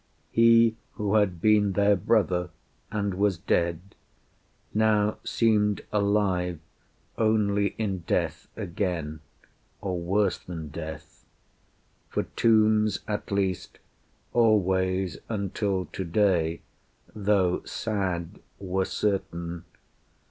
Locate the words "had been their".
1.13-1.95